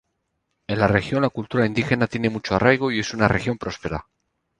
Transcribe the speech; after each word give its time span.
En 0.65 0.79
la 0.79 0.87
región 0.87 1.21
la 1.21 1.29
cultura 1.29 1.67
indígena 1.67 2.07
tiene 2.07 2.31
mucho 2.31 2.55
arraigo 2.55 2.89
y 2.91 2.97
es 2.99 3.13
una 3.13 3.27
región 3.27 3.59
próspera. 3.59 4.07